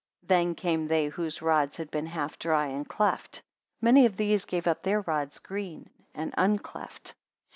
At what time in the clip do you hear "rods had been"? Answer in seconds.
1.43-2.07